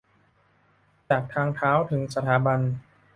[1.09, 2.59] จากทางเท้าถึงสถาบัน